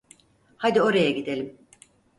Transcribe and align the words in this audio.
Hadi 0.57 0.81
oraya 0.81 1.09
gidelim. 1.11 1.57